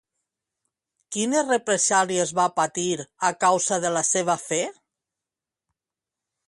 [1.15, 2.87] Quines represàlies va patir
[3.31, 4.63] a causa de la seva fe?